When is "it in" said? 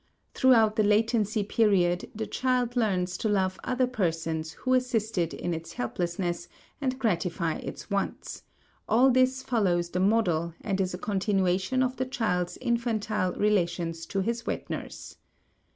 5.15-5.53